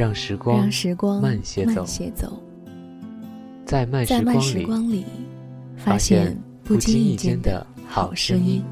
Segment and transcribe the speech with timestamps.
[0.00, 0.66] 让时光，
[1.20, 2.42] 慢些走，
[3.66, 4.06] 在慢
[4.40, 5.04] 时光里，
[5.76, 8.64] 发现不经意间的好声音。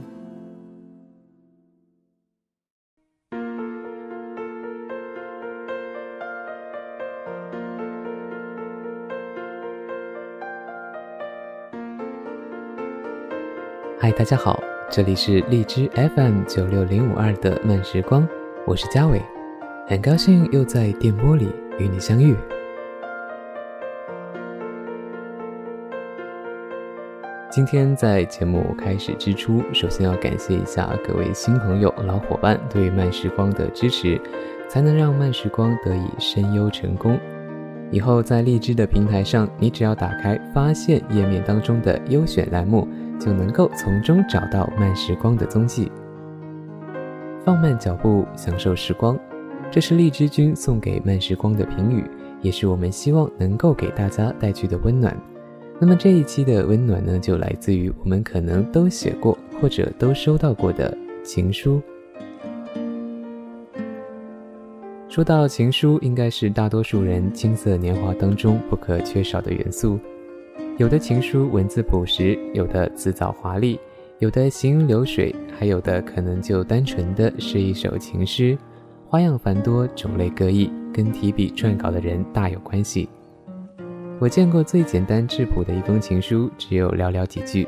[14.01, 14.59] 嗨，大家好，
[14.91, 18.27] 这里是荔枝 FM 九六零五二的慢时光，
[18.67, 19.21] 我是嘉伟。
[19.91, 22.37] 很高兴又在电波里与你相遇。
[27.51, 34.21] 今天在节目开始之初，首先要感谢一下各位新朋友、老伙伴对慢时光的支持，
[34.69, 37.19] 才能让慢时光得以声优成功。
[37.91, 42.87] 以后在荔枝的平台上，你只要打开发现页面当中的优选栏目，
[43.19, 45.91] 就能够从中找到慢时光的踪迹。
[47.43, 49.19] 放慢脚步，享受时光。
[49.71, 52.03] 这是荔枝君送给慢时光的评语，
[52.41, 55.15] 也是我们希望能够给大家带去的温暖。
[55.79, 61.81] 那么这一期的温暖呢，就来自于我们可能都写过或者都收到过的情书。
[65.09, 69.99] 说到情书，应该是大多数人青涩年华当中不可缺少的元素。
[70.79, 73.79] 有的情书文字朴实，有的辞藻华丽，
[74.19, 78.57] 有的行云流水，还有的可能就单纯的是一首情诗。
[79.11, 83.09] 花样繁多，种类各异，跟提笔撰稿的人大有关系。
[84.19, 87.67] 我见过最简单质朴的一封情书，只有寥寥几句：“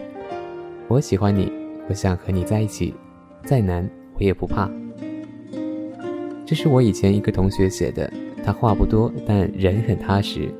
[0.87, 1.51] 我喜欢你，
[1.89, 2.93] 我想和你在一起，
[3.43, 4.71] 再难我也不怕。”
[6.45, 8.13] 这是我以前一个同学写的，
[8.45, 10.53] 他话不多，但人很踏实。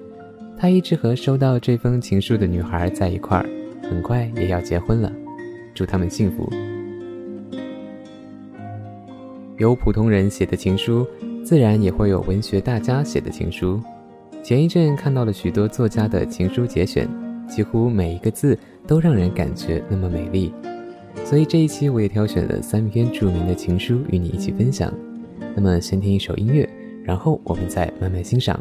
[0.57, 3.45] 他一直和收到这封情书的女孩在一块儿，
[3.83, 5.13] 很快也要结婚了，
[5.75, 6.51] 祝他们幸福。
[9.61, 11.07] 有普通人写的情书，
[11.45, 13.79] 自然也会有文学大家写的情书。
[14.43, 17.07] 前一阵看到了许多作家的情书节选，
[17.47, 20.51] 几乎每一个字都让人感觉那么美丽。
[21.27, 24.91] 所以这一期我也挑选了三篇著名的情书与你一起分享。
[25.55, 26.67] 那么先听一首音乐，
[27.05, 28.59] 然后我们再慢慢欣赏。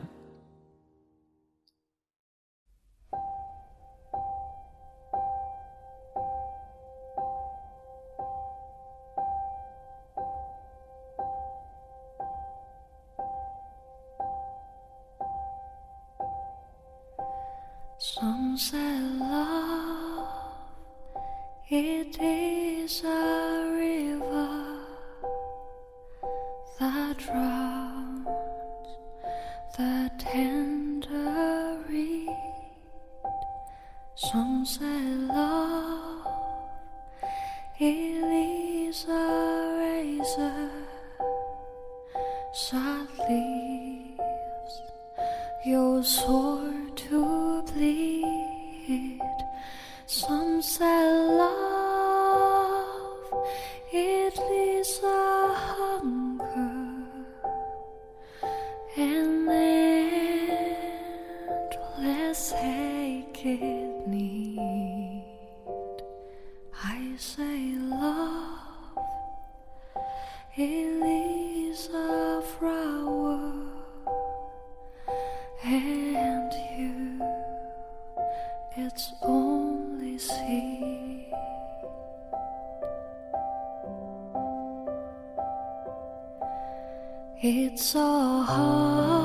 [63.43, 65.23] It need.
[66.83, 68.97] I say love,
[70.55, 73.39] it leaves a flower
[75.63, 77.21] and you
[78.77, 81.33] its only seed.
[87.41, 89.18] It's so hard,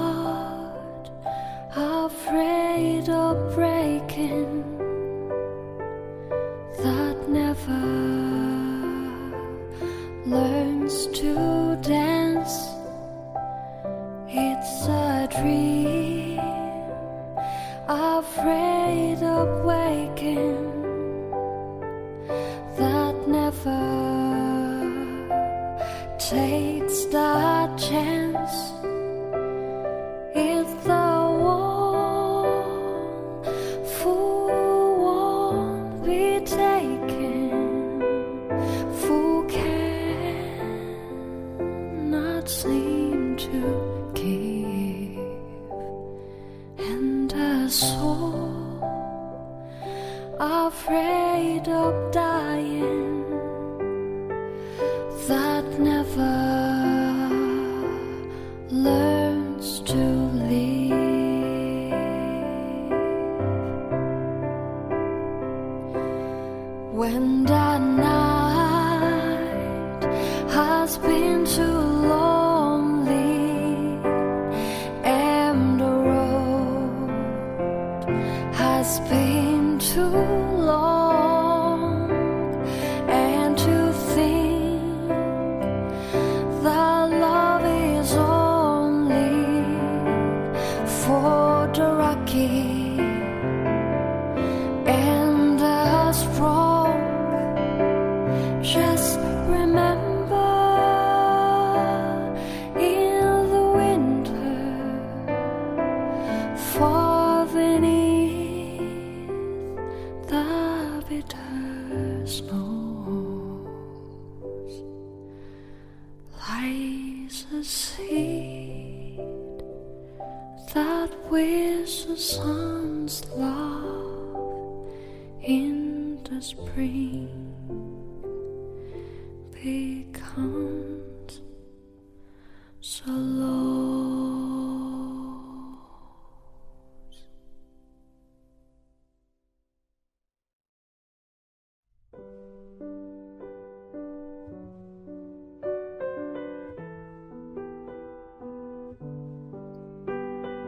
[50.74, 53.24] afraid of dying.
[55.28, 56.34] That never
[58.70, 59.13] learns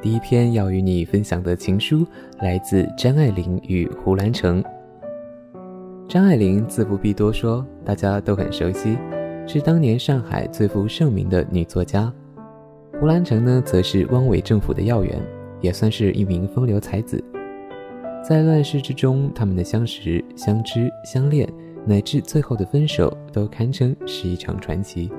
[0.06, 2.06] 第一篇要与你分享的情书
[2.38, 4.62] 来自张爱玲与胡兰成。
[6.06, 8.97] 张爱玲自不必多说，大家都很熟悉，
[9.49, 12.12] 是当年上海最负盛名的女作家。
[13.00, 15.20] 胡兰成呢，则是汪伪政府的要员，
[15.61, 17.20] 也算是一名风流才子。
[18.23, 21.52] 在乱世之中，他们的相识、相知、相恋，
[21.85, 25.11] 乃至最后的分手，都堪称是一场传奇。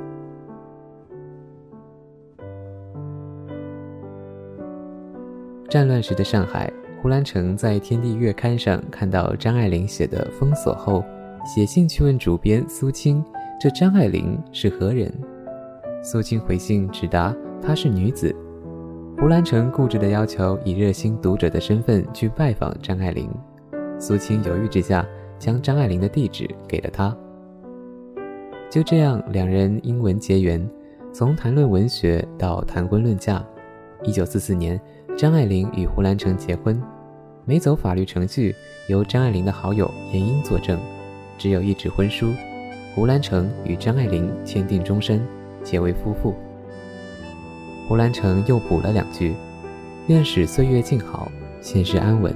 [5.77, 11.05] 战乱时的上海，胡兰成在《天地月刊》上看到张爱玲写的《封锁》后，
[11.45, 13.23] 写信去问主编苏青
[13.61, 15.13] ：“这张爱玲是何人？”
[16.01, 17.31] 苏青回信只答
[17.61, 18.35] ：“她是女子。”
[19.21, 23.29] 胡兰成固执的要求以热心读者的身份去拜访张爱玲。
[23.99, 25.05] 苏青犹豫之下，
[25.37, 27.15] 将张爱玲的地址给了他。
[28.67, 30.67] 就这样，两人因文结缘，
[31.13, 33.45] 从谈论文学到谈婚论嫁。
[34.01, 34.81] 一九四四年。
[35.17, 36.79] 张爱玲与胡兰成结婚，
[37.43, 38.55] 没走法律程序，
[38.87, 40.79] 由张爱玲的好友闫英作证，
[41.39, 42.31] 只有一纸婚书，
[42.93, 45.19] 胡兰成与张爱玲签订终身，
[45.63, 46.35] 结为夫妇。
[47.87, 49.33] 胡兰成又补了两句
[50.05, 51.31] ：“愿使岁月静好，
[51.61, 52.31] 现世安稳。”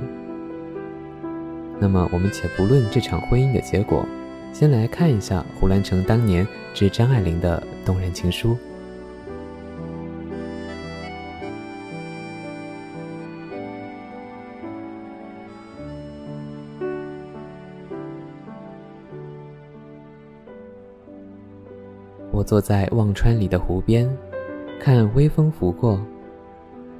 [1.79, 4.03] 那么，我们且不论这场婚姻的结果，
[4.51, 8.57] 先来看一下胡兰成当年致张爱玲的动人情书。
[22.41, 24.09] 我坐在忘川里的湖边，
[24.79, 26.01] 看微风拂过，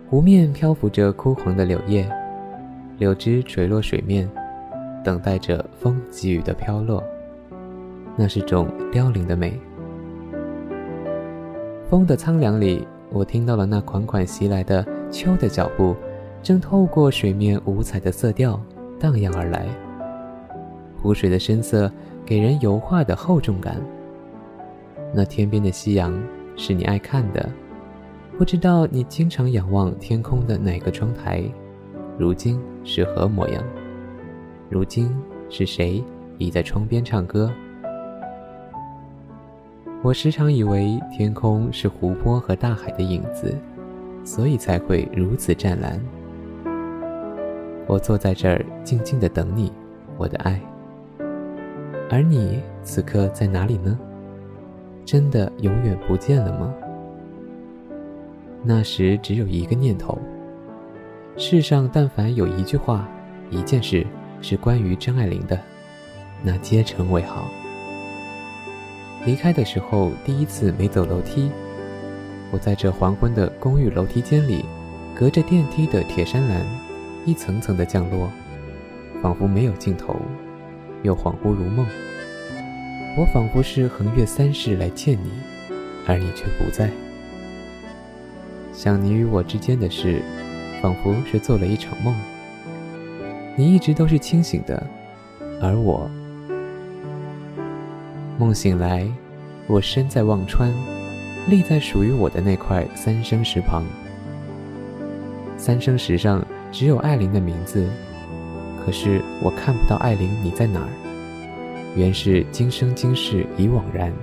[0.07, 2.07] 湖面漂浮着枯黄的柳叶，
[2.99, 4.29] 柳枝垂落水面，
[5.03, 7.03] 等待着风给予的飘落。
[8.15, 9.59] 那是种凋零的美。
[11.89, 15.95] 风的苍凉里，我听到了那款款袭来的秋的脚步，
[16.43, 18.61] 正透过水面五彩的色调
[18.99, 19.65] 荡漾而来。
[21.01, 21.91] 湖水的深色
[22.23, 23.81] 给人油画的厚重感。
[25.13, 26.17] 那天边的夕阳
[26.55, 27.49] 是你爱看的，
[28.37, 31.43] 不知道你经常仰望天空的哪个窗台，
[32.17, 33.61] 如今是何模样？
[34.69, 35.13] 如今
[35.49, 36.03] 是谁
[36.37, 37.51] 倚在窗边唱歌？
[40.01, 43.53] 我时常以为天空是湖泊和大海的影子，
[44.23, 45.99] 所以才会如此湛蓝。
[47.85, 49.71] 我坐在这儿静静的等你，
[50.17, 50.59] 我的爱。
[52.09, 53.99] 而你此刻在哪里呢？
[55.05, 56.73] 真的永远不见了吗？
[58.63, 60.17] 那时只有一个念头：
[61.35, 63.09] 世上但凡有一句话、
[63.49, 64.05] 一件事
[64.41, 65.59] 是关于张爱玲的，
[66.43, 67.47] 那皆成为好。
[69.25, 71.51] 离开的时候，第一次没走楼梯，
[72.51, 74.63] 我在这黄昏的公寓楼梯间里，
[75.15, 76.65] 隔着电梯的铁栅栏，
[77.25, 78.31] 一层层的降落，
[79.21, 80.15] 仿佛没有尽头，
[81.03, 81.85] 又恍惚如梦。
[83.17, 85.31] 我仿佛是横越三世来见你，
[86.07, 86.89] 而你却不在。
[88.71, 90.21] 想你与我之间的事，
[90.81, 92.15] 仿佛是做了一场梦。
[93.57, 94.81] 你一直都是清醒的，
[95.61, 96.09] 而我，
[98.39, 99.05] 梦醒来，
[99.67, 100.73] 我身在忘川，
[101.49, 103.83] 立在属于我的那块三生石旁。
[105.57, 107.85] 三生石上只有艾琳的名字，
[108.85, 111.10] 可是我看不到艾琳，你在哪儿？
[111.93, 114.13] 原是今生今世已惘然，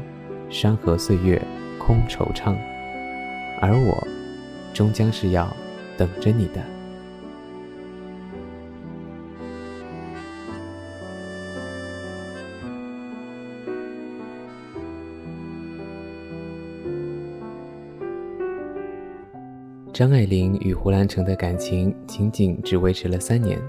[0.49, 1.41] 山河岁月
[1.79, 2.57] 空惆怅，
[3.61, 4.09] 而我，
[4.73, 5.55] 终将是要
[5.99, 6.63] 等着你的。
[19.93, 23.61] 张爱玲与胡兰成的感情仅仅只维持了三年。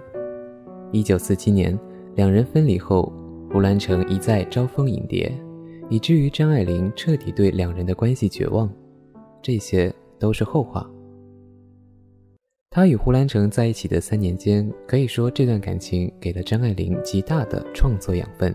[0.91, 1.77] 一九四七年，
[2.15, 3.11] 两人分离后，
[3.51, 5.31] 胡兰成一再招蜂引蝶，
[5.89, 8.69] 以至于张爱玲彻底对两人的关系绝望。
[9.41, 10.87] 这些都是后话。
[12.69, 18.53] 他与胡兰成在一起的三年间，可以说这段感情给了张爱玲极大的创作养分。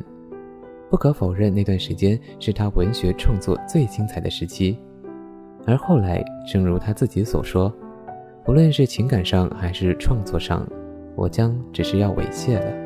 [0.89, 4.79] 不可否认，那段时间是她文学创作最精彩的时期。
[5.67, 7.75] 而后来，正如他自己所说，
[8.47, 10.65] 无论是情感上还是创作上，
[11.17, 12.84] 我将只是要猥亵了。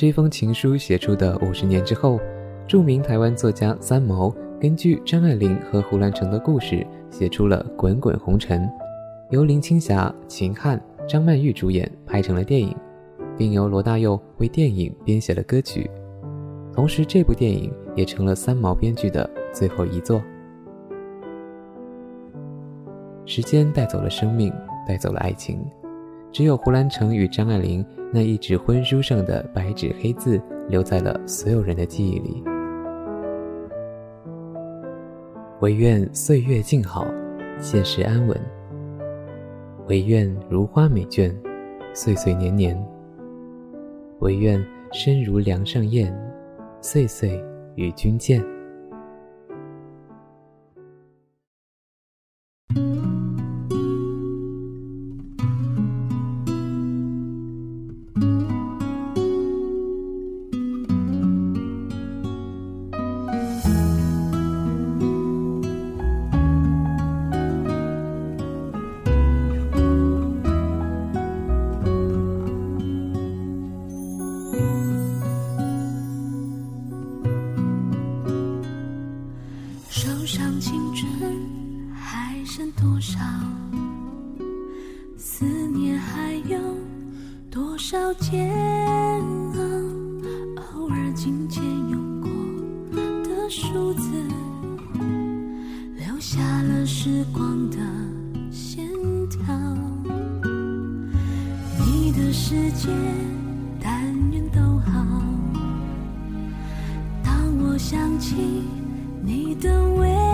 [0.00, 2.18] 这封情书写出的五十年之后，
[2.66, 8.62] 著名台湾作家三毛根据张爱玲和胡兰成的故事，写出了《滚滚红尘》，
[9.28, 12.74] 由林青霞、秦汉、张曼玉主演，拍成了电影，
[13.36, 15.90] 并由罗大佑为电影编写了歌曲。
[16.72, 19.28] 同时，这部电影也成了三毛编剧的。
[19.52, 20.22] 最后一座，
[23.26, 24.50] 时间带走了生命，
[24.88, 25.62] 带走了爱情，
[26.32, 32.42] 只有胡兰成与张爱玲那一纸婚书上的白纸黑字留在了所有人的记忆里。
[35.60, 37.06] 唯愿岁月静好，
[37.58, 38.40] 现实安稳。
[39.88, 41.34] 唯愿如花美眷，
[41.92, 42.80] 岁岁年年。
[44.20, 46.16] 唯愿身如梁上燕，
[46.80, 47.42] 岁岁
[47.74, 48.42] 与君见。
[87.90, 88.48] 少煎
[89.52, 89.60] 熬，
[90.78, 92.30] 偶尔金钱用过
[93.24, 94.08] 的数字，
[95.96, 97.78] 留下了时光的
[98.52, 98.86] 线
[99.28, 99.40] 条。
[101.84, 102.90] 你的世界，
[103.82, 105.04] 但愿都好。
[107.24, 108.36] 当我想起
[109.20, 110.29] 你的微。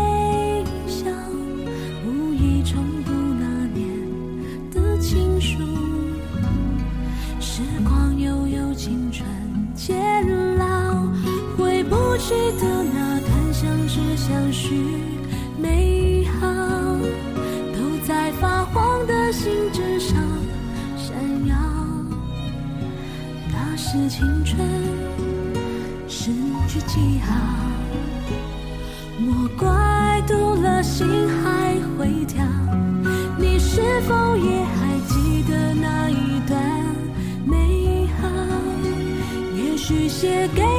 [24.16, 24.58] 青春
[26.08, 26.30] 失
[26.66, 27.34] 去记号，
[29.18, 32.42] 莫怪读了心还会跳。
[33.36, 36.58] 你是否也还记得那一段
[37.44, 38.26] 美好？
[39.54, 40.75] 也许写给。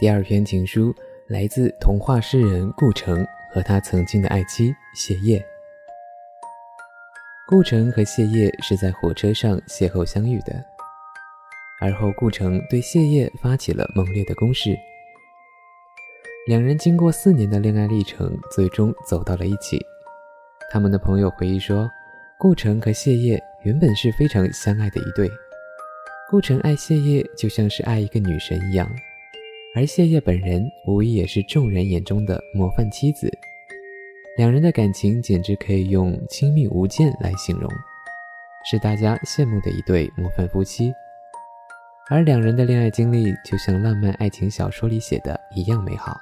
[0.00, 0.94] 第二篇情书
[1.26, 5.44] 来自童话诗人顾城和他曾经的爱妻谢烨。
[7.48, 10.64] 顾城和谢烨是在火车上邂逅相遇的，
[11.80, 14.78] 而后顾城对谢烨发起了猛烈的攻势。
[16.46, 19.84] 两人经过四年的恋爱历程，最终走到了一起。
[20.70, 21.90] 他们的朋友回忆说，
[22.38, 25.28] 顾城和谢烨原本是非常相爱的一对。
[26.30, 28.88] 顾城爱谢烨就像是爱一个女神一样，
[29.76, 33.30] 而谢烨本人无疑也是众人眼中的模范妻子。
[34.36, 37.70] 两人的感情简直可以用亲密无间来形容，
[38.68, 40.92] 是大家羡慕的一对模范夫妻。
[42.08, 46.18] 而两人的恋爱经历就像浪漫爱情小说里写的一样美好。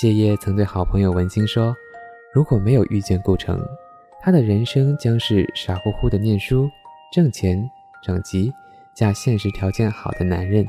[0.00, 1.76] 谢烨曾对好朋友文心说
[2.32, 3.60] ：“如果没有遇见顾城，
[4.22, 6.70] 他的人生将是傻乎乎的念书、
[7.12, 7.62] 挣钱、
[8.02, 8.50] 长级、
[8.94, 10.66] 嫁现实条件好的男人。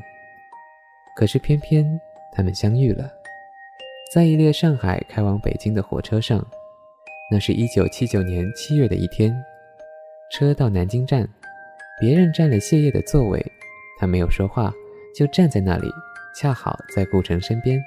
[1.16, 2.00] 可是偏偏
[2.32, 3.12] 他们相遇了，
[4.14, 6.46] 在一列上海开往北京的火车上。
[7.32, 9.34] 那是一九七九年七月的一天，
[10.32, 11.28] 车到南京站，
[12.00, 13.44] 别人占了谢烨的座位，
[14.00, 14.72] 他没有说话，
[15.16, 15.90] 就站在那里，
[16.36, 17.82] 恰好在顾城身边。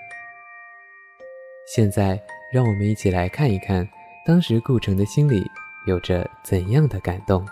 [1.74, 2.20] 现在，
[2.52, 3.86] 让我们一起来看一看。”
[4.26, 5.48] 当时顾城的心里
[5.86, 7.46] 有着怎样的感动？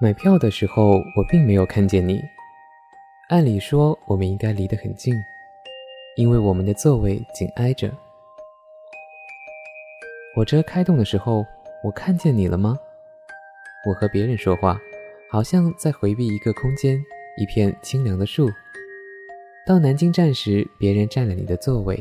[0.00, 2.22] 买票的时候，我并没有看见你。
[3.30, 5.12] 按理说，我们应该离得很近，
[6.16, 7.92] 因为我们的座位紧挨着。
[10.36, 11.44] 火车开动的时候，
[11.82, 12.78] 我看见你了吗？
[13.88, 14.78] 我和别人说话，
[15.32, 16.96] 好像在回避一个空间，
[17.36, 18.48] 一片清凉的树。
[19.66, 22.00] 到南京站时，别人占了你的座位，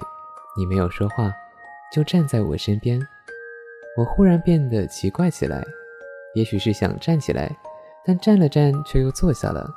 [0.55, 1.33] 你没有说话，
[1.91, 3.01] 就站在我身边。
[3.97, 5.63] 我忽然变得奇怪起来，
[6.35, 7.57] 也许是想站起来，
[8.07, 9.69] 但站了站却又坐下了。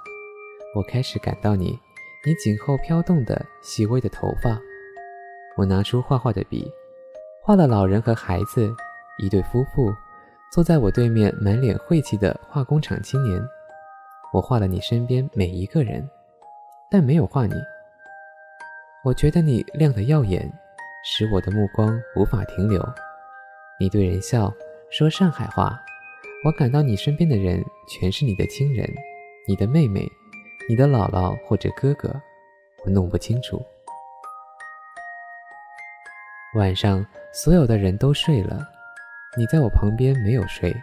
[0.77, 1.77] 我开始感到你，
[2.25, 4.57] 你颈后飘动的细微的头发。
[5.57, 6.71] 我拿出画画的笔，
[7.43, 8.73] 画了老人和孩子，
[9.19, 9.93] 一对夫妇，
[10.53, 13.43] 坐在我对面满脸晦气的化工厂青年。
[14.33, 16.09] 我画了你身边每一个人，
[16.89, 17.55] 但没有画你。
[19.03, 20.49] 我觉得你亮得耀眼，
[21.05, 22.81] 使我的目光无法停留。
[23.81, 24.55] 你对人笑，
[24.89, 25.77] 说上海话。
[26.43, 28.91] 我感到你身边的人全是你的亲人，
[29.47, 30.11] 你的妹妹，
[30.67, 32.09] 你的姥姥或者哥哥，
[32.83, 33.63] 我弄不清楚。
[36.55, 38.67] 晚上，所有的人都睡了，
[39.37, 40.75] 你在我旁边没有睡。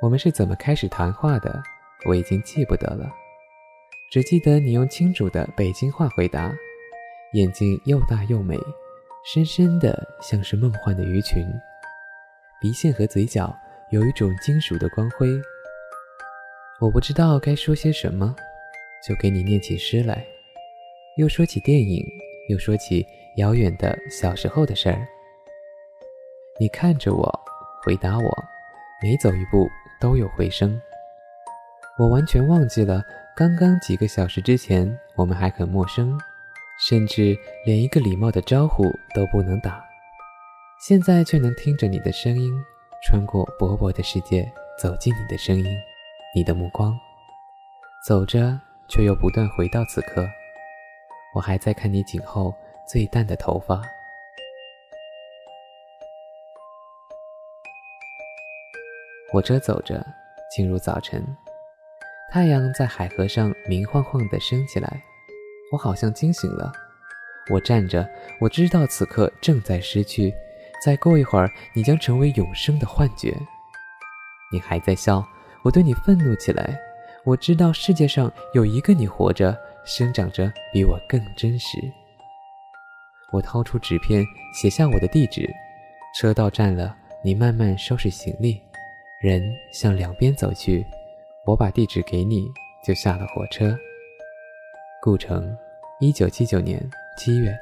[0.00, 1.62] 我们是怎么开始谈话的？
[2.06, 3.12] 我已经记不得了，
[4.10, 6.50] 只记得你用清楚的北京话回答。
[7.34, 8.58] 眼睛又大又美，
[9.26, 11.46] 深深的像是梦幻的鱼群，
[12.58, 13.54] 鼻线和嘴角
[13.92, 15.28] 有一种金属的光辉。
[16.80, 18.34] 我不知道该说些什么，
[19.06, 20.24] 就给你念起诗来，
[21.18, 22.02] 又说起电影，
[22.48, 25.06] 又说起遥远的小时候的事儿。
[26.58, 27.40] 你看着我，
[27.84, 28.44] 回答我，
[29.02, 29.68] 每走一步
[30.00, 30.80] 都有回声。
[31.98, 33.04] 我完全忘记了
[33.36, 36.18] 刚刚几个小时之前，我们还很陌生。
[36.88, 39.84] 甚至连一个礼貌的招呼都不能打，
[40.80, 42.50] 现在却能听着你的声音，
[43.04, 45.64] 穿过薄薄的世界，走进你的声音，
[46.32, 46.96] 你的目光，
[48.06, 48.56] 走着
[48.88, 50.24] 却又不断回到此刻。
[51.34, 52.54] 我还在看你颈后
[52.86, 53.82] 最淡的头发。
[59.32, 60.06] 火车走着，
[60.54, 61.24] 进入早晨，
[62.30, 65.02] 太阳在海河上明晃晃地升起来。
[65.72, 66.70] 我好像惊醒了。
[67.50, 68.08] 我站着，
[68.40, 70.32] 我知道此刻正在失去，
[70.84, 73.32] 再过一会儿，你将成为永生的幻觉。
[74.52, 75.24] 你还在笑，
[75.62, 76.76] 我对你愤怒起来。
[77.24, 81.78] 我知道世界上有一个你活着，生长着比我更真实。
[83.30, 85.48] 我掏出纸片，写下我的地址。
[86.18, 88.60] 车到站了，你慢慢收拾行李。
[89.22, 89.40] 人
[89.72, 90.84] 向两边走去，
[91.46, 92.44] 我把地址给你，
[92.84, 93.78] 就下了火车。
[95.00, 95.56] 顾城，
[96.00, 97.56] 一九七九年七月。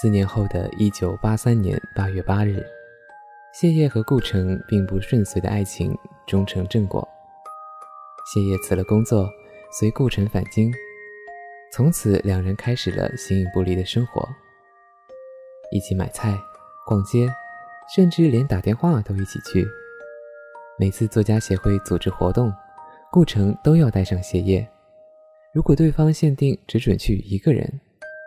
[0.00, 2.64] 四年后的一九八三年八月八日，
[3.52, 5.94] 谢烨和顾城并不顺遂的爱情
[6.26, 7.06] 终成正果。
[8.32, 9.28] 谢烨辞了工作，
[9.78, 10.72] 随顾城返京。
[11.70, 14.26] 从此，两人开始了形影不离的生活，
[15.70, 16.34] 一起买菜、
[16.86, 17.30] 逛街，
[17.94, 19.68] 甚至连打电话都一起去。
[20.78, 22.50] 每次作家协会组织活动，
[23.12, 24.66] 顾城都要带上谢烨。
[25.52, 27.80] 如果对方限定只准去一个人，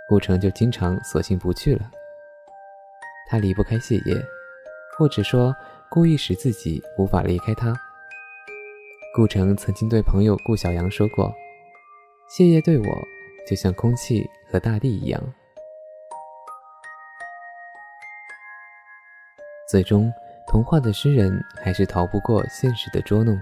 [0.07, 1.89] 顾城就经常索性不去了。
[3.27, 4.15] 他离不开谢烨，
[4.97, 5.55] 或者说
[5.89, 7.73] 故意使自己无法离开他。
[9.15, 11.33] 顾城曾经对朋友顾小阳说过
[12.29, 12.85] ：“谢烨对我。”
[13.45, 15.21] 就像空气和大地一样，
[19.69, 20.09] 最终，
[20.47, 23.37] 童话的诗人还是逃不过现实的捉弄。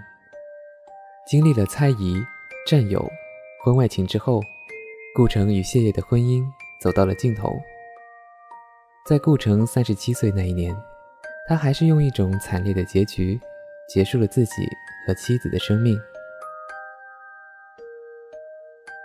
[1.28, 2.15] 经历了猜疑、
[2.65, 3.08] 占有、
[3.63, 4.41] 婚外情之后，
[5.13, 6.41] 顾城与谢烨的婚姻
[6.80, 7.60] 走到了尽头。
[9.06, 10.74] 在顾城三十七岁那一年，
[11.45, 13.38] 他还是用一种惨烈的结局
[13.89, 14.65] 结束了自己
[15.06, 16.00] 和妻子的生命。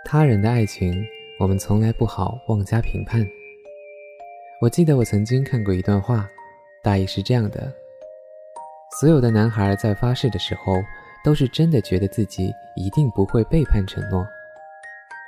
[0.05, 1.05] 他人的爱情，
[1.41, 3.27] 我们从来不好妄加评判。
[4.61, 6.25] 我记得我曾经看过一段话，
[6.81, 7.69] 大意是这样的：
[9.01, 10.81] 所有的男孩在发誓的时候，
[11.21, 14.23] 都是真的觉得自己一定不会背叛承诺；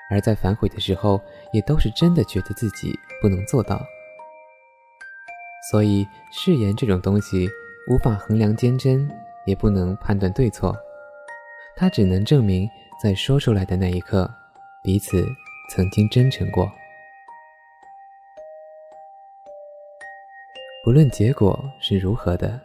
[0.09, 1.21] 而在反悔的时候，
[1.53, 3.79] 也都是真的觉得自己不能做到。
[5.71, 7.47] 所以，誓言这种东西，
[7.89, 9.07] 无法衡量坚贞，
[9.45, 10.75] 也不能判断对错，
[11.75, 12.67] 它只能证明
[13.03, 14.29] 在说出来的那一刻。
[14.81, 15.27] 彼此
[15.69, 16.71] 曾经真诚过，
[20.83, 22.59] 不论结果是如何的，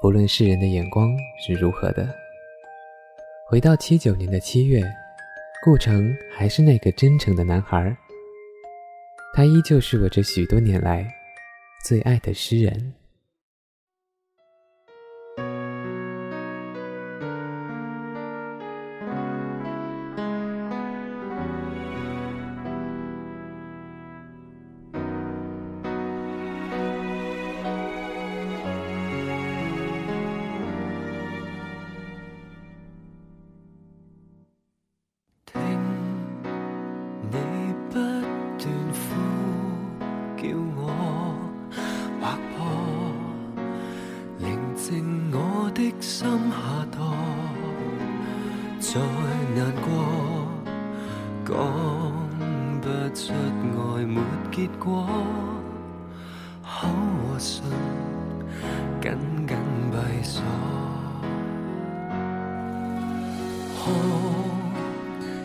[0.00, 1.10] 不论世人的眼光
[1.44, 2.08] 是如何的，
[3.48, 4.80] 回到七九年的七月，
[5.64, 7.96] 顾城还是那个真诚的男孩，
[9.32, 11.08] 他依旧是我这许多年来
[11.84, 12.92] 最爱的诗人。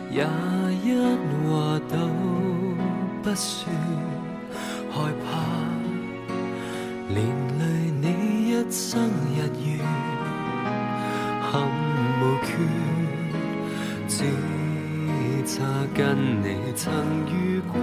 [0.09, 0.23] 也
[0.83, 0.85] 一
[1.47, 1.49] 话
[1.89, 1.95] 都
[3.21, 3.69] 不说，
[4.89, 5.27] 害怕
[7.09, 7.17] 连
[7.59, 7.61] 累
[8.01, 8.05] 你
[8.49, 9.67] 一生日月，
[11.51, 11.51] 恨
[12.19, 12.49] 无缺，
[14.07, 14.15] 只
[15.45, 15.55] 差
[15.93, 16.01] 跟
[16.41, 16.85] 你曾
[17.27, 17.79] 遇过，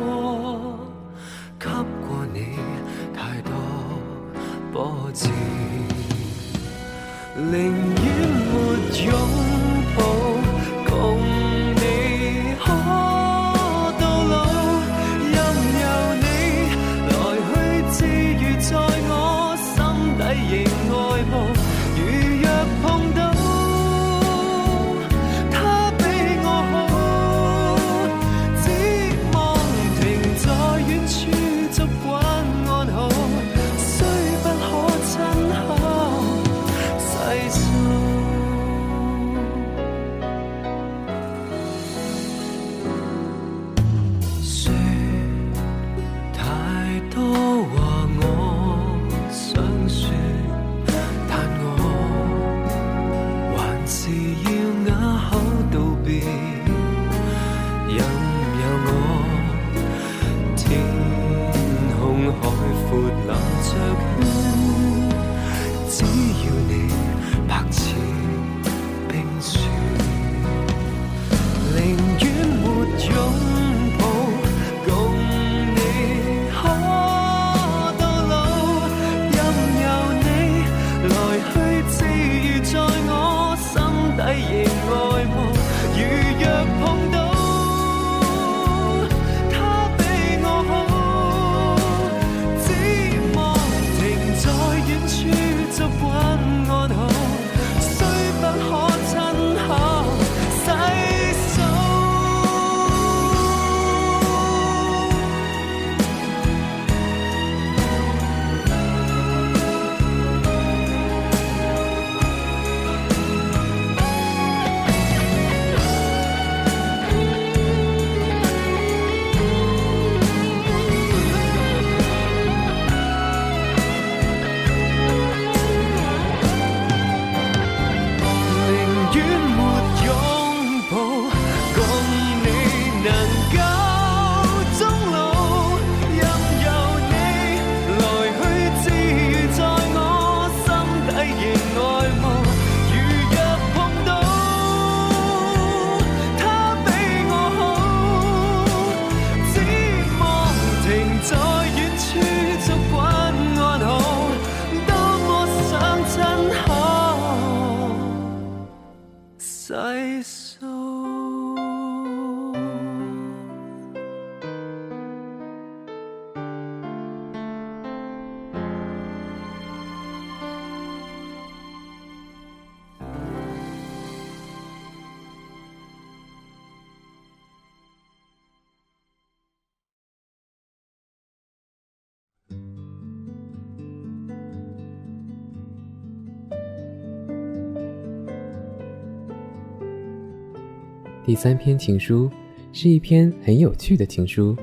[191.35, 192.31] 第三篇情书
[192.73, 194.57] 是一篇很有趣的情书，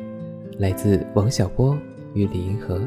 [0.58, 1.78] 来自王小波
[2.14, 2.80] 与李银河。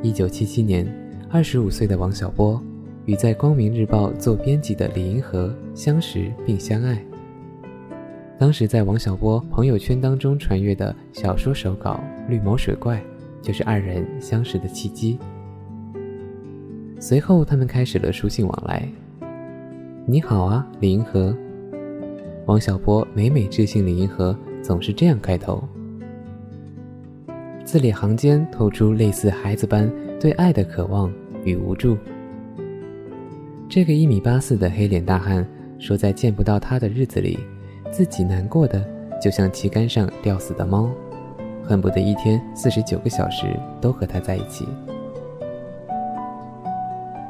[0.00, 0.86] 一九七七年，
[1.28, 2.62] 二十五岁的王小波
[3.04, 7.04] 与在《光明日报》做编辑的李银河相识并相爱。
[8.38, 12.98] 当时在王小波朋友圈当中传阅的小说手稿《绿毛水怪》，
[13.44, 15.18] 就是二人相识的契机。
[17.00, 18.88] 随后，他们开始了书信往来。
[20.06, 21.36] 你好啊，李银河。
[22.46, 25.62] 王小波每每致信李银河，总是这样开头，
[27.64, 31.12] 字里行间透出类似孩子般对爱的渴望
[31.44, 31.96] 与无助。
[33.68, 35.46] 这个一米八四的黑脸大汉
[35.78, 37.38] 说，在见不到他的日子里，
[37.92, 38.84] 自己难过的
[39.20, 40.90] 就像旗杆上吊死的猫，
[41.62, 43.46] 恨不得一天四十九个小时
[43.80, 44.66] 都和他在一起。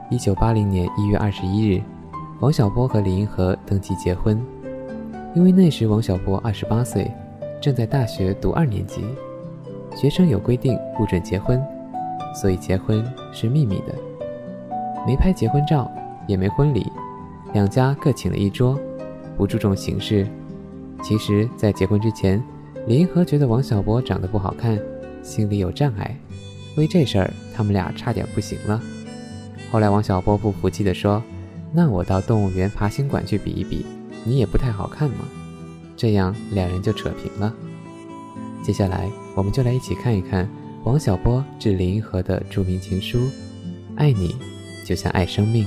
[0.08, 1.82] 一九八零年一月二十一日，
[2.40, 4.42] 王小波和李银河登记结婚。
[5.34, 7.10] 因为那时王小波二十八岁，
[7.58, 9.02] 正在大学读二年级，
[9.96, 11.62] 学生有规定不准结婚，
[12.34, 13.94] 所以结婚是秘密的，
[15.06, 15.90] 没拍结婚照，
[16.26, 16.86] 也没婚礼，
[17.54, 18.78] 两家各请了一桌，
[19.34, 20.26] 不注重形式。
[21.02, 22.42] 其实，在结婚之前，
[22.86, 24.78] 李银河觉得王小波长得不好看，
[25.22, 26.14] 心里有障碍，
[26.76, 28.78] 为这事儿他们俩差点不行了。
[29.70, 31.22] 后来王小波不服气地说
[31.72, 33.86] ：“那我到动物园爬行馆去比一比。”
[34.24, 35.28] 你也不太好看嘛，
[35.96, 37.52] 这样两人就扯平了。
[38.62, 40.48] 接下来，我们就来一起看一看
[40.84, 43.28] 王小波致林银河的著名情书
[43.96, 44.36] ：“爱你，
[44.86, 45.66] 就像爱生命。”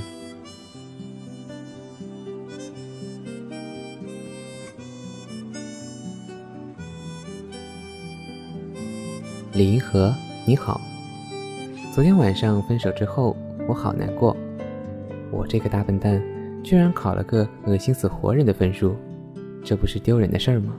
[9.53, 10.13] 李银河，
[10.45, 10.79] 你好。
[11.93, 13.35] 昨天晚上分手之后，
[13.67, 14.35] 我好难过。
[15.31, 16.34] 我这个大笨蛋。
[16.65, 18.95] 居然考了个恶心死活人的分数，
[19.63, 20.73] 这不是丢人的事儿吗？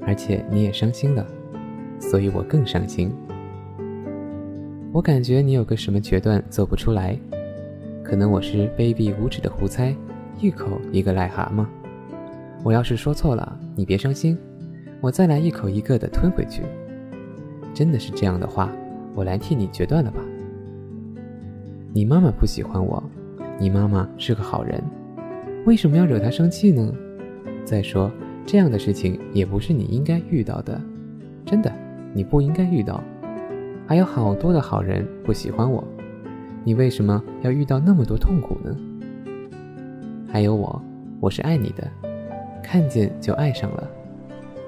[0.00, 1.26] 而且你也伤心了，
[2.00, 3.12] 所以我更伤心。
[4.92, 7.18] 我感觉你有个什么决断做不出来，
[8.02, 9.94] 可能我是卑鄙无耻的胡猜，
[10.40, 11.66] 一口一个癞蛤蟆。
[12.62, 14.38] 我要是说错了，你别伤心，
[15.02, 16.62] 我再来一口一个的吞回去。
[17.74, 18.72] 真的是这样的话，
[19.14, 20.22] 我来替你决断了吧。
[21.92, 23.02] 你妈妈不喜欢我。
[23.58, 24.82] 你妈妈是个好人，
[25.64, 26.92] 为什么要惹她生气呢？
[27.64, 28.10] 再说
[28.44, 30.80] 这样的事情也不是你应该遇到的，
[31.46, 31.72] 真的，
[32.12, 33.00] 你不应该遇到。
[33.86, 35.82] 还有好多的好人不喜欢我，
[36.64, 38.76] 你为什么要遇到那么多痛苦呢？
[40.30, 40.82] 还有我，
[41.20, 41.88] 我是爱你的，
[42.62, 43.88] 看见就爱上了，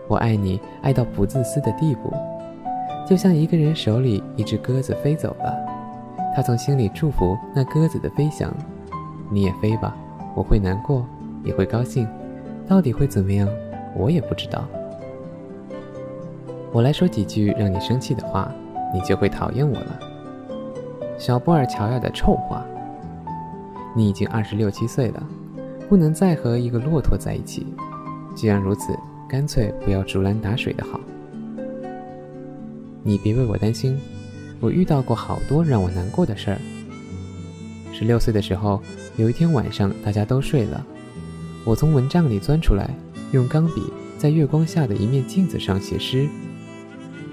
[0.07, 2.13] 我爱你爱到不自私的地步，
[3.07, 5.55] 就像一个人手里一只鸽子飞走了，
[6.35, 8.55] 他从心里祝福那鸽子的飞翔。
[9.31, 9.97] 你也飞吧，
[10.35, 11.07] 我会难过，
[11.45, 12.07] 也会高兴，
[12.67, 13.49] 到底会怎么样，
[13.95, 14.65] 我也不知道。
[16.73, 18.53] 我来说几句让你生气的话，
[18.93, 20.01] 你就会讨厌我了。
[21.19, 22.65] 小波尔乔亚的臭话。
[23.95, 25.23] 你已经二十六七岁了，
[25.89, 27.67] 不能再和一个骆驼在一起。
[28.35, 28.95] 既然如此，
[29.27, 31.01] 干脆不要竹篮打水的好。
[33.03, 33.99] 你别为我担心，
[34.61, 36.59] 我遇到过好多让我难过的事儿。
[37.97, 38.83] 十六岁的时候。
[39.19, 40.85] 有一天晚上，大家都睡了，
[41.65, 42.91] 我从蚊帐里钻出来，
[43.33, 43.83] 用钢笔
[44.19, 46.29] 在月光下的一面镜子上写诗，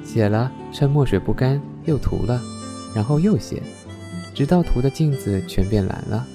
[0.06, 2.42] 写了，趁墨水不干又涂了，
[2.96, 3.62] 然后又写，
[4.34, 6.26] 直到涂的镜子全变蓝了。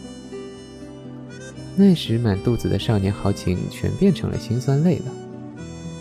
[1.77, 5.05] 那时满肚子的少年豪情全变成了心酸泪了，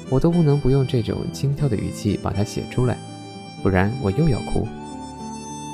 [0.09, 2.97] 我都不能不用这种轻佻的语气把它写出来，
[3.63, 4.67] 不然我又要哭。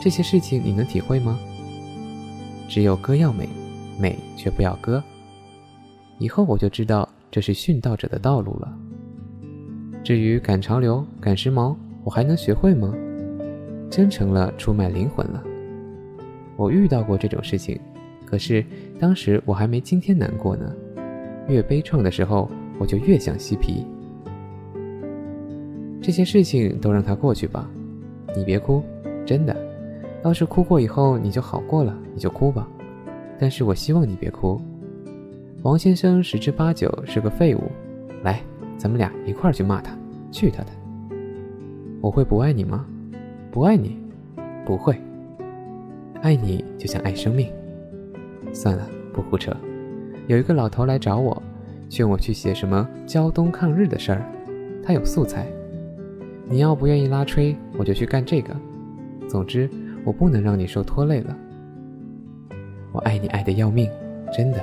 [0.04, 1.40] 这些事情你能体会吗？
[2.68, 3.48] 只有歌要美。
[4.00, 5.02] 美却不要歌。
[6.18, 8.76] 以后我就知道这是殉道者的道路了。
[10.04, 12.92] 至于赶潮流、赶时髦，我还能学会吗？
[13.92, 15.44] 真成了出卖灵魂了。
[16.58, 17.80] 我遇到过这种事情，
[18.26, 18.66] 可是
[19.00, 20.74] 当时我还没今天难过呢。
[21.48, 22.50] 越悲怆的时候，
[22.80, 23.86] 我就越想嬉皮。
[26.02, 27.70] 这些事情都让它过去吧，
[28.36, 28.84] 你别哭，
[29.24, 29.56] 真的。
[30.24, 32.68] 要是哭过以后你就好过了，你就哭吧。
[33.40, 34.62] 但是我希望你别哭，
[35.64, 37.62] 王先生十之八九是个废物。
[38.24, 38.42] 来，
[38.78, 39.98] 咱们俩一块儿去骂他，
[40.32, 40.70] 去他的！
[42.00, 42.86] 我会不爱你吗？
[43.52, 43.98] 不爱你，
[44.66, 44.98] 不会。
[46.22, 47.52] 爱你就像爱生命。
[48.54, 49.54] 算了，不胡扯。
[50.28, 51.44] 有一个老头来找我，
[51.90, 54.26] 劝我去写什么胶东抗日的事儿，
[54.82, 55.46] 他有素材。
[56.48, 58.56] 你要不愿意拉吹，我就去干这个。
[59.28, 59.70] 总之，
[60.06, 61.36] 我不能让你受拖累了。
[62.92, 63.90] 我爱你爱得要命，
[64.32, 64.60] 真的。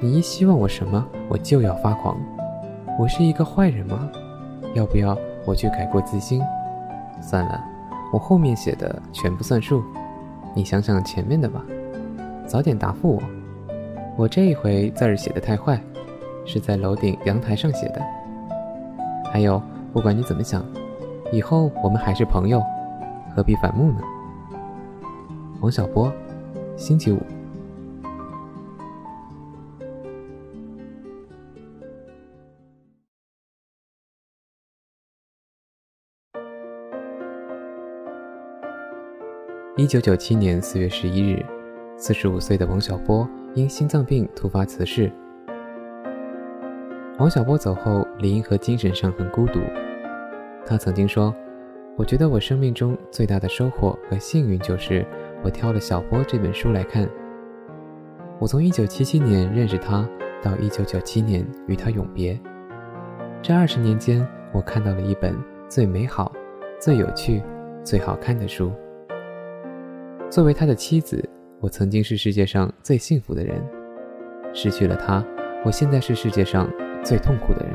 [0.00, 2.16] 你一希望我什么，我就要发狂。
[2.98, 4.10] 我是一个坏人吗？
[4.74, 6.42] 要不要我去改过自新？
[7.20, 7.62] 算了，
[8.12, 9.82] 我后面写的全不算数。
[10.54, 11.64] 你想想前面的吧，
[12.46, 13.22] 早点答复我。
[14.16, 15.80] 我这一回字儿写得太坏，
[16.44, 18.02] 是在楼顶阳台上写的。
[19.30, 20.64] 还有，不管你怎么想。
[21.32, 22.62] 以后我们还是朋友，
[23.34, 24.00] 何必反目呢？
[25.62, 26.12] 王小波，
[26.76, 27.20] 星期五。
[39.76, 41.46] 一九九七年四月十一日，
[41.96, 45.12] 四十五岁的王小波因心脏病突发辞世。
[47.20, 49.60] 王小波走后，李银河精神上很孤独。
[50.66, 51.32] 他曾经说
[51.96, 55.06] ：“我觉得我生命中最大的收获和幸运就是
[55.44, 57.08] 我挑了《小波》这本书来看。
[58.38, 60.08] 我从1977年认识他，
[60.42, 62.38] 到1997年与他永别，
[63.40, 65.36] 这二十年间，我看到了一本
[65.68, 66.32] 最美好、
[66.80, 67.42] 最有趣、
[67.84, 68.72] 最好看的书。
[70.30, 71.28] 作为他的妻子，
[71.60, 73.60] 我曾经是世界上最幸福的人；
[74.52, 75.24] 失去了他，
[75.64, 76.68] 我现在是世界上
[77.04, 77.74] 最痛苦的人。”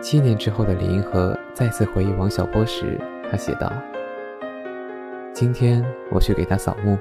[0.00, 3.00] 七年之后的李银河再次回忆王小波时，
[3.30, 3.72] 他写道
[5.40, 6.98] ：“今天我去给他扫墓，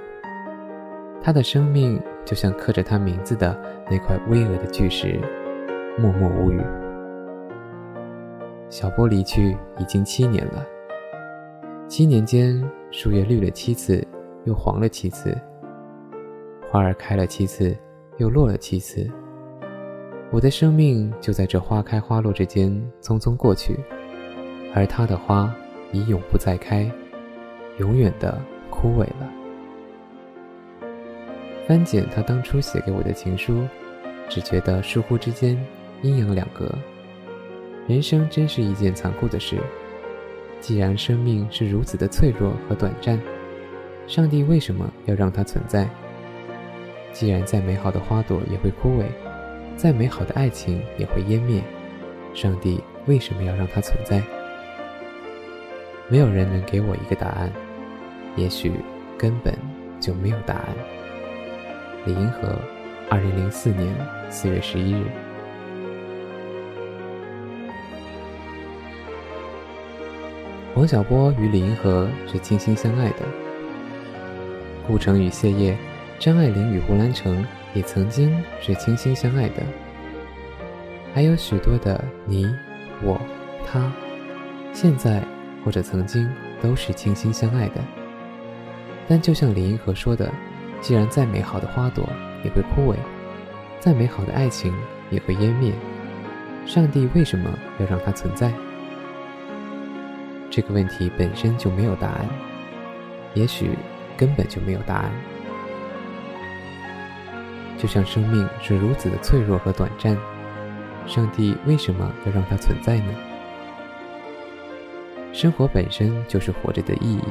[1.19, 3.59] 他的生命就像刻着他名字的
[3.89, 5.19] 那块巍峨的巨石，
[5.97, 6.61] 默默无语。
[8.69, 10.63] 小波离去已经七年了，
[11.88, 14.07] 七年间树叶绿了七次，
[14.43, 15.31] 又黄了七次；
[16.69, 17.75] 花儿开了七次，
[18.17, 19.09] 又落了七次。”
[20.29, 22.69] 我的生命就在这花开花落之间
[23.01, 23.79] 匆匆过去，
[24.75, 25.51] 而他的花
[25.91, 26.88] 已永不再开，
[27.78, 29.32] 永远的枯萎了。
[31.67, 33.67] 翻检他当初写给我的情书，
[34.30, 35.57] 只觉得疏忽之间
[36.01, 36.73] 阴阳两隔。
[37.88, 39.57] 人生真是一件残酷的事。
[40.59, 43.19] 既然生命是如此的脆弱和短暂，
[44.07, 45.88] 上帝为什么要让它存在？
[47.11, 49.05] 既然再美好的花朵也会枯萎。
[49.75, 51.61] 再美好的爱情也会湮灭，
[52.34, 54.23] 上帝为什么要让它存在？
[56.07, 57.51] 没有人能给我一个答案，
[58.38, 58.71] 也许
[59.17, 59.53] 根本
[59.99, 60.67] 就没有答案。
[62.05, 62.57] 李银河，
[63.09, 63.93] 二零零四年
[64.29, 65.03] 四月十一日。
[70.75, 73.25] 王小波与李银河是倾心相爱的，
[74.88, 75.75] 顾城与谢烨，
[76.17, 77.45] 张爱玲与胡兰成。
[77.73, 79.61] 也曾经是倾心相爱的，
[81.13, 82.51] 还有许多的你、
[83.03, 83.21] 我、
[83.67, 83.91] 他，
[84.73, 85.21] 现在
[85.63, 86.27] 或者曾经
[86.59, 87.97] 都是倾心相爱的。
[89.08, 90.32] 但就像李银河说的，
[90.82, 92.08] 既然再美好的花朵
[92.43, 92.95] 也会枯萎，
[93.80, 94.74] 再美好的爱情
[95.10, 95.72] 也会湮灭，
[96.66, 97.49] 上帝为什么
[97.80, 98.51] 要让它存在？
[100.49, 102.28] 这个问题本身就没有答案，
[103.34, 103.72] 也许
[104.18, 105.12] 根本就没有答案。
[107.78, 110.18] 就像生命是如此的脆弱和短暂，
[111.05, 113.14] 上帝为什么要让它存在呢？
[115.32, 117.22] 生活本身就是活着的意义，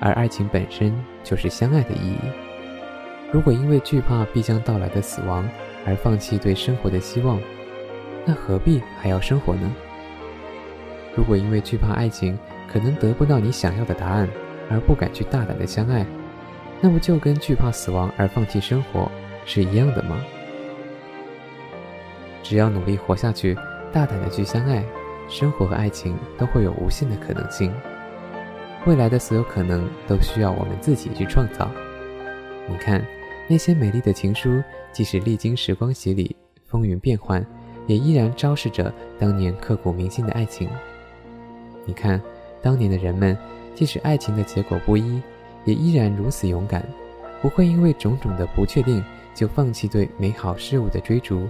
[0.00, 0.92] 而爱情本身
[1.22, 2.18] 就是相爱的意义。
[3.30, 5.48] 如果因为惧怕必将到来的死亡
[5.86, 7.38] 而放弃对生活的希望，
[8.26, 9.70] 那何必还要生活呢？
[11.14, 12.38] 如果因为惧怕爱情
[12.72, 14.28] 可能得不到你想要的答案
[14.68, 16.04] 而不敢去大胆的相爱，
[16.80, 19.10] 那不就跟惧怕死亡而放弃生活？
[19.44, 20.20] 是一样的吗？
[22.42, 23.54] 只要努力活下去，
[23.92, 24.84] 大胆的去相爱，
[25.28, 27.72] 生活和爱情都会有无限的可能性。
[28.86, 31.70] 未来的所有可能都需要我们自己去创造。
[32.68, 33.04] 你看，
[33.48, 34.62] 那些美丽的情书，
[34.92, 36.34] 即使历经时光洗礼，
[36.66, 37.44] 风云变幻，
[37.86, 40.68] 也依然昭示着当年刻骨铭心的爱情。
[41.84, 42.20] 你看，
[42.62, 43.36] 当年的人们，
[43.74, 45.20] 即使爱情的结果不一，
[45.64, 46.84] 也依然如此勇敢，
[47.42, 49.02] 不会因为种种的不确定。
[49.32, 51.48] 就放弃对美好事物的追逐，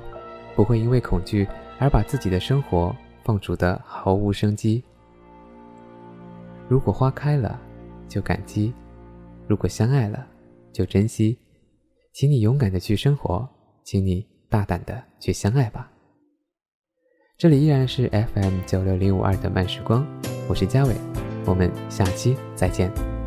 [0.54, 4.84] 不会因为恐惧而把自己的生活放逐的毫无生机。
[6.70, 7.60] 如果花开了，
[8.06, 8.72] 就感激；
[9.48, 10.24] 如果相爱了，
[10.72, 11.36] 就珍惜；
[12.12, 13.48] 请你勇敢的去生活，
[13.82, 15.90] 请你大胆的去相爱吧。
[17.36, 20.06] 这里依然是 FM 九六零五二的慢时光，
[20.48, 20.94] 我是嘉伟，
[21.44, 23.19] 我们下期再见。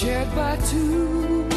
[0.00, 1.49] Shared by two